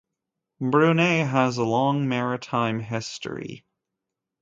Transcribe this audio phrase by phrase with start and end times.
[0.59, 3.65] Brunei has a long maritime history.